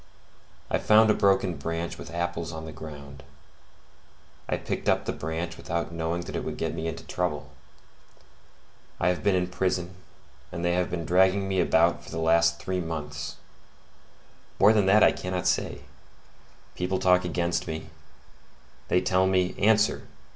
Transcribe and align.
I 0.71 0.79
found 0.79 1.11
a 1.11 1.13
broken 1.13 1.57
branch 1.57 1.99
with 1.99 2.09
apples 2.09 2.51
on 2.51 2.65
the 2.65 2.71
ground; 2.71 3.21
I 4.49 4.57
picked 4.57 4.89
up 4.89 5.05
the 5.05 5.13
branch 5.13 5.57
without 5.57 5.91
knowing 5.91 6.21
that 6.21 6.35
it 6.35 6.43
would 6.43 6.57
get 6.57 6.73
me 6.73 6.87
into 6.87 7.03
trouble. 7.03 7.51
I 8.99 9.09
have 9.09 9.21
been 9.21 9.35
in 9.35 9.45
prison, 9.45 9.93
and 10.51 10.65
they 10.65 10.73
have 10.73 10.89
been 10.89 11.05
dragging 11.05 11.47
me 11.47 11.59
about 11.59 12.03
for 12.03 12.09
the 12.09 12.17
last 12.17 12.57
three 12.59 12.79
months; 12.81 13.35
more 14.59 14.73
than 14.73 14.87
that 14.87 15.03
I 15.03 15.11
cannot 15.11 15.45
say; 15.45 15.81
people 16.73 16.97
talk 16.97 17.23
against 17.23 17.67
me, 17.67 17.91
they 18.87 19.01
tell 19.01 19.27
me, 19.27 19.53
'Answer! 19.59 20.07